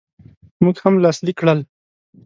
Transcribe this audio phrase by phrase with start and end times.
[0.63, 1.59] موږ هم لاسلیک کړل.